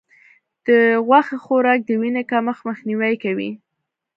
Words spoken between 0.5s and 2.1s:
د غوښې خوراک د